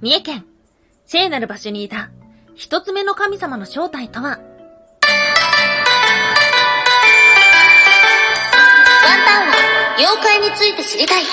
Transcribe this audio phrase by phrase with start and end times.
[0.00, 0.46] 三重県、
[1.06, 2.10] 聖なる場所にいた、
[2.54, 4.38] 一つ目の神様の正体とは、ワン
[9.26, 11.24] タンは妖怪について知りたい。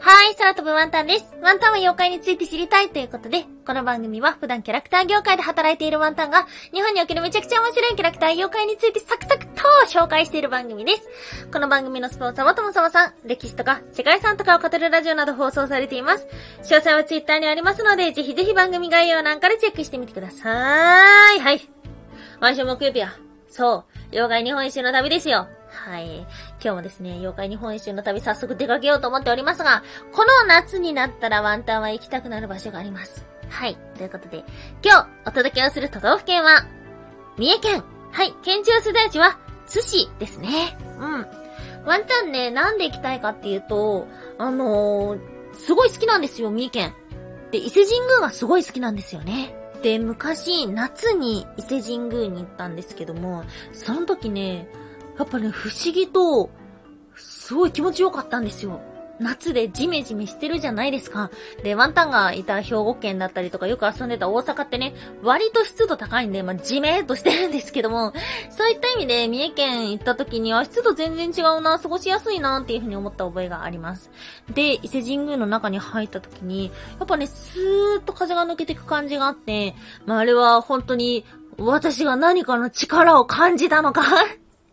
[0.00, 1.36] はい、空飛ぶワンタンです。
[1.40, 11.46] ワンタンは妖怪について知りたいということで、この番組は普段キャラクター業界で働いているワンタンが、日本におけるめちゃくちゃ面白いキャラクター妖怪についてサクサクと紹介している番組です。
[11.52, 16.26] この番組のスポンサーはともさまさん、歴史とか世界遺産とかを語るラジオなど放送されています。
[16.62, 21.38] 詳細はツイッターにありますので、ぜひぜひ番組概要欄からチェックしてみてください。
[21.38, 21.60] はい。
[22.40, 23.10] 毎週木曜日は、
[23.50, 25.46] そう、妖怪日本一周の旅ですよ。
[25.68, 26.20] はい。
[26.20, 26.26] 今
[26.58, 29.82] 日もですね、妖怪日本一周の旅早速出かけようと思っておりますが、
[30.14, 33.26] この夏になったらワンタンは行きたくなる場所があります。
[33.48, 33.76] はい。
[33.96, 34.44] ということで、
[34.84, 36.66] 今日お届けをする都道府県は、
[37.36, 37.84] 三重県。
[38.10, 38.34] はい。
[38.42, 40.76] 県庁所在地は、津市ですね。
[40.98, 41.26] うん。
[41.84, 44.06] ワンタンね、なんで行きたいかっていうと、
[44.38, 45.20] あのー、
[45.54, 46.94] すごい好きなんですよ、三重県。
[47.50, 49.54] で、伊勢神宮がすごい好きなんですよね。
[49.82, 54.68] で、昔、夏に伊勢神宮に行ったんですけども、その時ね、
[55.18, 56.50] やっぱね、不思議と、
[57.14, 58.80] すごい気持ちよかったんですよ。
[59.20, 61.30] 夏でジメジメしてるじゃないですか。
[61.62, 68.12] で、ワンタンがいた兵庫県だったりとかよく遊んでた大阪ってね、割と湿度高いんで、まあ、ジメーっとしてるんですけども、
[68.50, 74.10] そういった意味で三重県行った時に、あ、湿度全然違うな、過ごしやすいなっていうふうに思った覚えがあります。
[74.54, 76.66] で、伊勢神宮の中に入った時に、
[76.98, 79.74] やっぱね、スーッと風が抜けていく感じがあって、
[80.06, 81.24] まあ、あれは本当に
[81.58, 84.02] 私が何かの力を感じたのか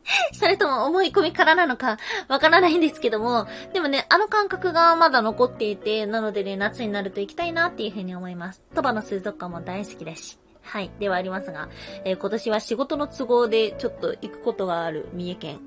[0.34, 8.62] それとも思い込みからなのかわからないんですけども、でもね、あの感覚がまだ残っていて、なのでね、夏になると行きたいなっていうふうに思います。
[8.74, 10.38] 鳥羽の水族館も大好きだし。
[10.62, 10.92] はい。
[11.00, 11.70] ではありますが、
[12.04, 15.60] えー、今年は仕事の都合でちょっと行くことがある三重県。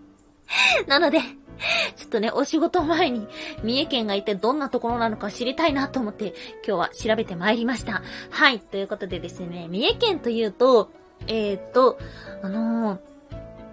[0.86, 1.20] なので、
[1.96, 3.26] ちょっとね、お仕事前に
[3.62, 6.34] 三重県が一体どんなところなのか知りたいなと思って
[6.66, 8.02] 今日は調べてまいりました。
[8.30, 8.60] はい。
[8.60, 10.90] ということでですね、三重県というと、
[11.26, 11.98] えー、っと、
[12.42, 13.09] あのー、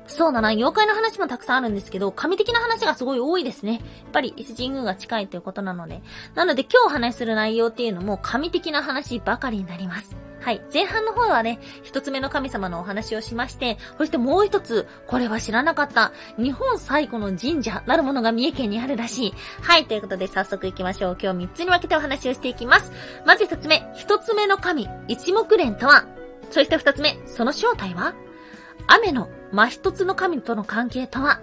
[0.07, 3.73] そうだな、妖怪の話もたくさんあるんですけど、神的な話がすごい多いですね。
[3.73, 3.81] やっ
[4.13, 6.01] ぱり伊勢神宮が近いということなので。
[6.33, 10.15] なので今日お話しする内容っていうのも神的な話ばかりになります。
[10.39, 10.61] はい。
[10.73, 19.33] 前半の方はね、一つ目の神様のお話をしまして、そしてもう一つ、これは知らなかった、日本最古の神社なるものが三重県にあるらしい。
[19.61, 19.85] はい。
[19.85, 21.17] ということで早速行きましょう。
[21.21, 22.93] 今日三つに分けてお話をしていきます。
[23.25, 26.05] まず一つ目、一つ目の神、一目蓮とは
[26.49, 28.13] そして二つ目、その正体は？
[28.87, 31.41] 雨の真一つの神との関係とは？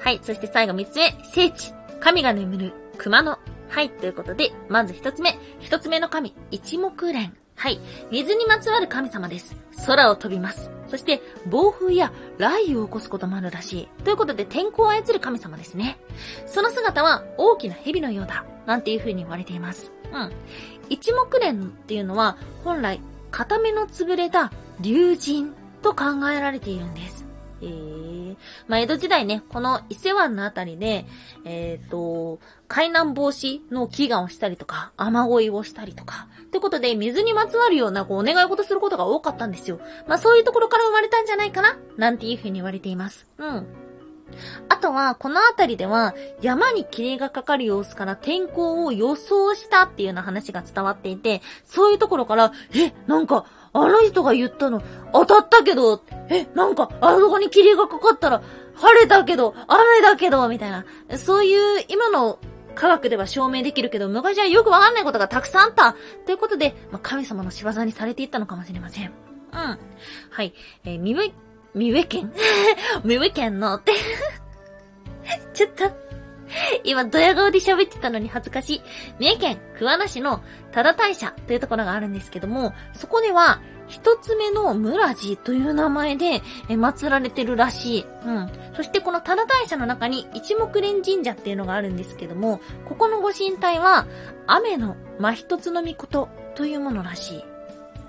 [0.00, 0.20] はい。
[0.22, 1.72] そして最後三つ目、聖地。
[2.00, 3.38] 神が眠る熊の。
[3.68, 3.90] はい。
[3.90, 5.38] ということで、まず一つ目。
[5.60, 7.32] 一つ目の神、一目蓮。
[7.56, 7.80] はい。
[8.10, 9.56] 水にまつわる神様です。
[9.86, 10.70] 空を飛びます。
[10.88, 13.88] そして、暴風や雷雨を起こすこともあるらしい。
[14.04, 15.98] ということで、天候を操る神様ですね。
[16.46, 18.44] その姿は大きな蛇のようだ。
[18.66, 19.90] なんていう風に言われています。
[20.12, 20.32] うん。
[20.90, 23.00] 一目蓮っていうのは、本来、
[23.30, 25.52] 片目の潰れた竜神
[25.82, 27.15] と考えられているんです。
[27.62, 28.36] えー、
[28.68, 31.06] まあ、江戸時代ね、この伊勢湾のあたりで、
[31.44, 39.80] えっ、ー、と、海難防止の祈願をしたりとか、雨乞いをしたりとか、ってことで、水にまつわるような、こう、お願い事することが多かったんですよ。
[40.06, 43.26] まあ、そういうところから生まれたんじゃないかななんていうふうに言われています。
[43.38, 43.85] うん。
[44.68, 54.82] あとは、この辺りでは、山に霧がかかる様子から天候を予想したっていうような話が伝わっていて、そういうところから、え、なんか、あの人が言ったの、
[55.12, 58.42] 当たったけど、え、なんか、あそこに霧がかかったら、
[58.74, 60.84] 晴れたけど、雨だけど、みたいな。
[61.16, 62.38] そういう、今の
[62.74, 65.96] 科学では証明できるけど、昔はよくわかんないことがたくさんあった。
[66.26, 69.06] ということで、まあ、神様の仕業にされていったのかもしれません。
[69.06, 69.12] うん。
[69.52, 69.78] は
[70.42, 70.52] い。
[70.84, 71.32] えー、三重、
[71.74, 72.32] 三重県
[73.04, 73.92] 三重県のって
[75.56, 75.84] ちょっと
[76.84, 78.82] 今、ドヤ顔で喋ってたのに恥ずかしい。
[79.18, 88.06] 三重県桑名市の多田大社というところがあるんですけども、そこでは、一つ目の村寺という名前で、え、祀られてるらしい。
[88.26, 88.50] うん。
[88.74, 94.06] そしてこの多田大社の中に一目連神社っていうのがあるんですけども、ここのご神体は、
[94.46, 97.44] 雨の真一つの御事というものらしい。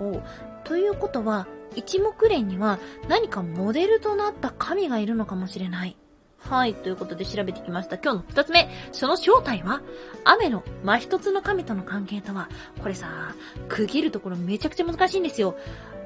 [0.00, 0.20] お
[0.64, 1.46] ということは、
[1.76, 2.78] 一目連には
[3.08, 5.96] 何かモデルとなった神がいるのかもしれない。
[6.38, 6.74] はい。
[6.74, 7.96] ということで調べてきました。
[7.98, 8.68] 今日の二つ目。
[8.92, 9.82] その正体は
[10.24, 12.48] 雨の真一つの神との関係とは
[12.82, 13.34] これさ、
[13.68, 15.56] 区切るところめちゃくちゃ難しいんですよ。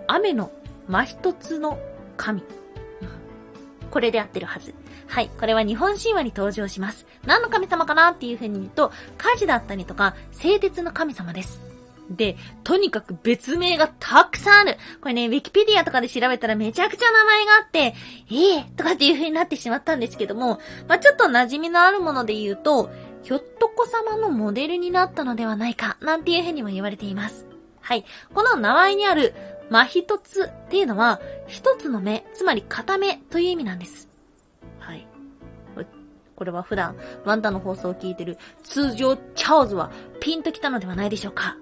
[0.09, 0.51] 雨の
[0.89, 1.79] 真一つの
[2.17, 2.43] 神。
[3.91, 4.75] これで合ってるはず。
[5.07, 5.31] はい。
[5.39, 7.07] これは日本神話に登場します。
[7.27, 11.72] 何の神様かなっていう風に言うと、火事だったりとか、製鉄の神様です。
[12.11, 14.77] で、とにかく別名がたくさんある。
[15.01, 17.95] これね、ウィキペディアとかで調べたらめちゃくちゃ名前があって、
[18.31, 22.91] ええー、とかっていう風になってしまったんですけども、まあ、ちょっと馴染みのあるもので言うと、
[23.23, 27.47] ひょっとこ様のモデルになったのではないか、なんていうふうにも言われています。
[27.81, 28.05] はい。
[28.35, 29.35] この名前にある、
[29.71, 34.09] 真一つっていうのは、一つの目、つまり片目という意味なんです。
[34.79, 35.07] はい。
[36.35, 41.57] これは普段、ワンタの放送を聞いてる通常チャオズはピンときたのではないでしょうか。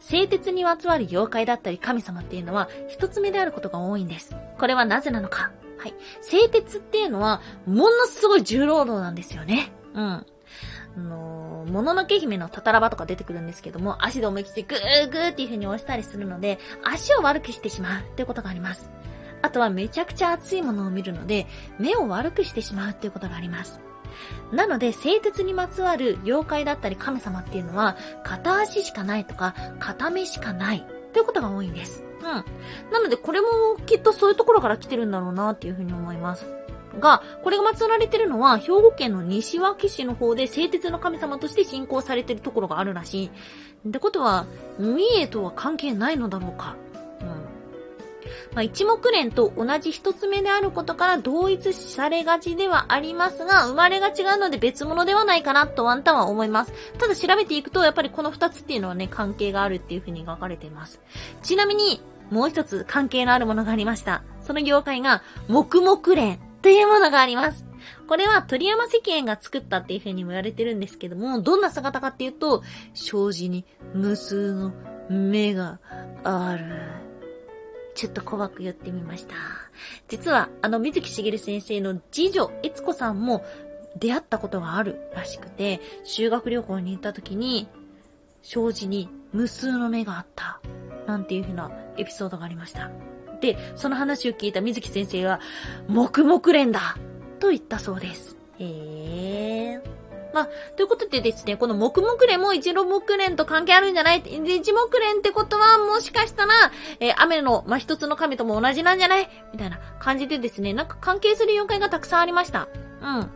[0.00, 4.36] 製鉄にまつわる妖怪だったり神様っていうのは一つ目であることが多いんです。
[4.58, 5.52] これはなぜなのか。
[5.78, 5.94] はい。
[6.20, 9.72] 製鉄っていうのは、ものすごい重労働なんですよね。
[9.94, 10.02] うん。
[10.02, 10.26] あ
[10.96, 18.90] のー、もののけ姫のタタラバとか出てくるんですけども、足で思い切ってグーグーっていう風に押したりするので、足を悪くしてしまうっていうことがあります。
[19.40, 21.46] あとはめちゃくちゃ熱いものを見るので、
[21.78, 23.80] 目を悪くしてしまうっていうことがあります。
[24.52, 32.04] なので、製鉄にまつわる妖怪だったり神様っていうのは、片足しかないとか、片目しかないっていうことが多いんです。
[32.20, 32.24] うん。
[32.92, 33.48] なので、これも
[33.86, 36.46] きっとそういうところから来てるんだろうなっていうふうに思います。
[36.98, 43.30] が、これが祀られてるのは、兵庫県の西脇市の方で製鉄の神様として信仰されてるところがあるらしい。
[43.88, 44.46] ってことは、
[44.78, 46.76] 三重とは関係ないのだろうか。
[48.54, 56.72] まあ、一目連と同じ一つ目であることから同一されがちではありますが、生まれが違うので別物ではないかなとワンタンは思います。
[56.98, 61.00] ただ調べていくと、やっぱりこの二つっていうのはね、関係があるっていう風に書かれています。
[61.42, 62.00] ちなみに、
[62.30, 64.22] もう一つ関係のあるものがありました。
[64.42, 67.68] その業界が、黙々連というものがあります。
[68.06, 72.62] これは鳥山石燕が作ったっていう風にも言われてるんですけども、どんな姿かっていうと、
[72.94, 73.64] 障子に
[73.94, 74.72] 無数の
[75.10, 75.78] 目が
[76.24, 76.97] ある。
[77.98, 79.34] ちょっと怖く言ってみました。
[80.06, 83.44] 実は、あの、水木しげる先生の次女、悦子さんも
[83.98, 87.66] 出会ったことがあるらしくて、修学旅行に行った時に、
[88.44, 90.60] 障子に無数の目があった。
[91.08, 92.88] なんていう風なエピソードがありました。
[93.40, 95.40] で、その話を聞いた水木先生は、
[95.88, 96.96] 黙々連だ
[97.40, 98.36] と言ったそうです。
[98.60, 99.07] へー。
[100.32, 106.52] まあ、ということでですね、この黙々連も一路木連と関係あるんじゃない一目連ってことは、もしかしたら、
[107.00, 112.68] えー、雨の、まあ、一つの神とも同じなんじゃないみたいな感じでですね、なんか関係する妖怪がたくさんありました。
[113.00, 113.30] うん。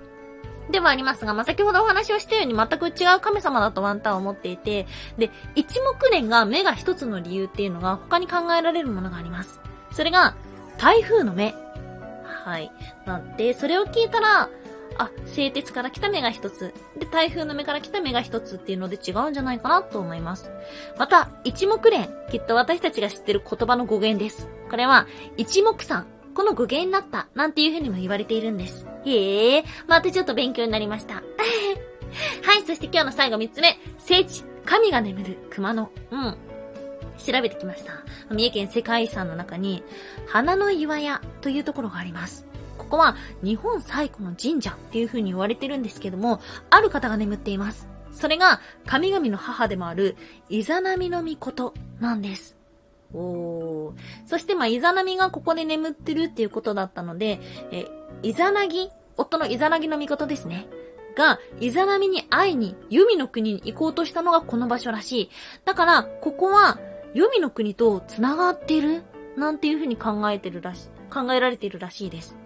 [0.71, 4.87] ではありますが、まあ、先ほどお話をしたように全く違う神様だとワンタンを思っていて、
[5.19, 9.61] で、一目連が目が一つの理由っていうのが他に考えられるものがあります。
[9.93, 10.35] それが、
[10.79, 11.55] 台風の目。
[12.45, 12.73] はい。
[13.07, 14.49] なんで、それを聞いたら、
[14.99, 16.73] あ、製鉄から来た目が一つ。
[16.99, 20.51] で、台風の目から来た目が一つっていうので違うんじゃないかなと思います。
[20.99, 22.09] また、一目連。
[22.31, 24.49] きっと私たちが知ってる言葉の語源です。
[24.71, 25.07] これは、
[25.37, 26.07] 一目散。
[26.35, 27.29] この語源になった。
[27.35, 28.87] なんていうふうにも言われているんです。
[29.05, 31.17] へえ、またちょっと勉強になりました。
[32.43, 33.79] はい、そして今日の最後三つ目。
[33.99, 35.91] 聖地、神が眠る熊野。
[36.11, 36.37] うん。
[37.19, 38.03] 調べてきました。
[38.31, 39.83] 三重県世界遺産の中に、
[40.27, 42.47] 花の岩屋というところがあります。
[42.93, 47.89] ここは日本最古の神社っていう風に言われてるんですけども、ある方が眠っています。
[48.13, 50.15] それが神々の母でもある
[50.51, 52.59] イザナミの御事なんです。
[53.15, 53.95] おー。
[54.27, 57.41] そしてまあ、イザナミがここで眠ってるっていうことだったので、
[57.71, 57.87] え、
[58.23, 60.67] イザナギ、夫のイザナギの御事ですね。
[61.17, 65.31] が、イザナミに会いに、ユミの国に行こうとしたのがこの場所らしい。
[65.65, 66.79] だから、ここは、
[67.15, 69.03] 黄泉の国と繋がってる
[69.39, 72.42] なんていう風に考えてるらし、考えられているらしいです。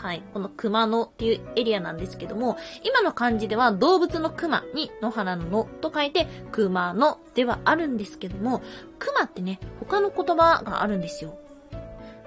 [0.00, 0.22] はい。
[0.32, 8.62] この熊野っていうエリアなんですけども、今の漢字では動物の熊に野原の野と書いて熊野ではあるんですけども、
[9.00, 11.36] 熊ってね、他の言葉があるんですよ。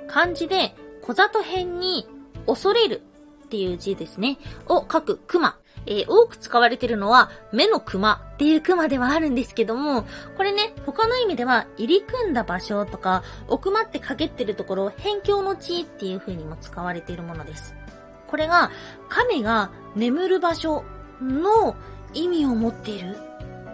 [0.08, 2.08] 漢字で小里編に
[2.46, 3.02] 恐れる
[3.46, 4.38] っていう字ですね。
[4.68, 10.06] を書く熊えー、多く使われてるのは、目の熊っていう熊ではあるんですけども、
[10.38, 17.76] これね、他の意味では、入り組んだ場所とか、奥まって陰ってるところ、辺境の地っていう風にも使われているものです。
[18.28, 18.72] これが、
[19.10, 20.84] 神が眠る場所
[21.22, 21.76] の
[22.14, 23.18] 意味を持っている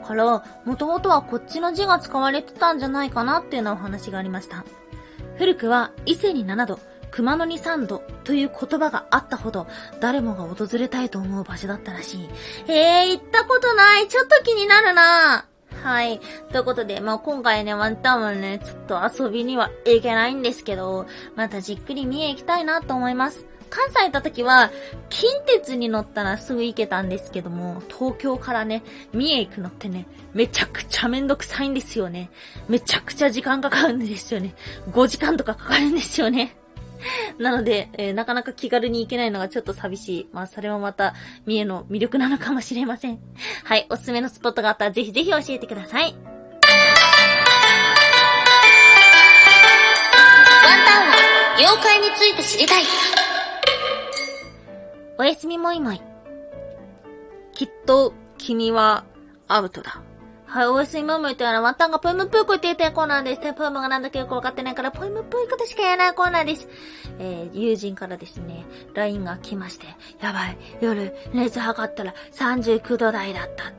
[0.07, 4.63] から、もともとはこっちの字が使われてたんじゃないかなっていうようなお話がありました。
[5.37, 6.79] 古くは伊勢に7度、
[7.17, 9.65] 熊野に3度という言葉があったほど、
[9.99, 12.29] 誰もが訪れたいと思う場所だったらしい。
[12.71, 14.07] へえ、行ったことない。
[14.07, 15.47] ちょっと気になるな。
[15.81, 16.19] はい。
[16.51, 18.77] ということで、まあ、今回ね、ワンタンはね、ちょっ
[19.15, 23.47] と遊びには行けないんですけど、またじっくり見え行きたいなと思います。
[23.71, 24.69] 関西行った時は、
[25.09, 30.05] 近鉄に乗ったらすぐ行けたんですけども、東京からね、三重行くのってね、
[30.35, 32.29] めちゃくちゃめんどくさいんですよね。
[32.69, 34.53] めちゃくちゃ時間かかるんですよね。
[34.91, 36.55] 5時間とかかかるんですよね。
[37.39, 40.29] なので、えー、なかなか気軽に行けないのがちょっと寂しい。
[40.31, 41.13] まあ、それもまた、
[41.45, 43.19] 三重の魅力なのかもしれません。
[43.63, 46.03] はい、おすすめのスポットがあったらぜひぜひ教えてください。
[46.03, 46.13] ワン
[50.85, 51.15] タンは、
[51.57, 52.83] 妖怪について知りたい。
[55.19, 56.01] おやすみもいもい。
[57.53, 59.05] きっと、君は、
[59.47, 60.01] アウトだ。
[60.47, 63.53] はい、おやすみママ言ったら、ワンタンがポイムプーコ言ってコーナーです。
[63.53, 66.69] ポイムがなんだかよくわかってないから、ポイムプーことしか言えないコーナーです。
[67.19, 69.87] えー、友人からですね、LINE が来まして、
[70.21, 73.65] やばい、夜、熱測ったら39度台だった。
[73.65, 73.71] あ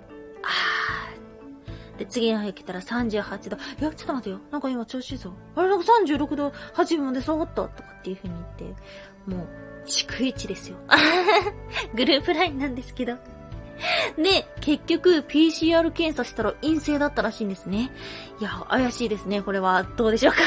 [1.97, 1.99] ー。
[2.01, 3.57] で、次の日来たら38度。
[3.57, 4.41] いや、ちょっと待てよ。
[4.51, 5.33] なんか今調子いいぞ。
[5.57, 8.81] あれ、なんか36度8分まで下がったとかっていう風に言って、
[9.27, 9.49] もう、
[9.87, 10.77] 逐一ですよ。
[11.97, 13.17] グループ LINE なんですけど。
[14.17, 17.91] で、結局 PCR 検査したら陰性だったらしいんですね。
[18.41, 19.43] いや、怪しいですね。
[19.43, 20.41] これはどうでしょうか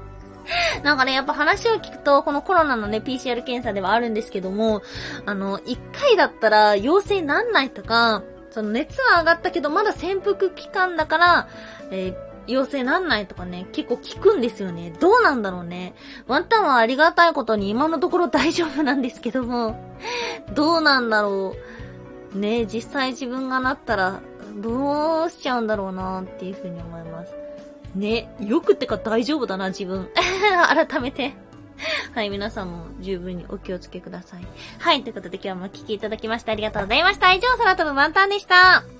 [0.82, 4.82] なんかね、やっぱ話を聞くと、このコロナのね、PCR 検査ではあるんですけども、
[5.26, 11.48] あの、一回だったら陽性なんないとか、その熱は上がったけど、まだ潜伏期間だから、
[11.90, 14.90] えー陽性なんないとかね、結構聞くんですよね。
[14.98, 15.94] どうなんだろうね。
[16.26, 19.78] ワンタンはありがたいことに今のところ大丈夫なんですけども、
[20.54, 21.87] どうなんだろう。
[22.34, 24.20] ね、実際自分がなったら、
[24.56, 27.34] どうしちゃうんだろうなっていうふうに思います。
[27.94, 30.08] ね、よくってか大丈夫だな、自分。
[30.88, 31.34] 改めて。
[32.12, 34.46] はい、皆さんも十分にお気をつけください。
[34.78, 37.32] はい、ということで今日もお聴きいただきましてありがとうございました。
[37.32, 38.97] 以上、空飛ぶ満タンでした。